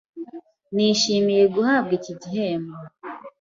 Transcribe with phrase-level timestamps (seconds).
[0.75, 2.75] Nishimiye guhabwa iki gihembo.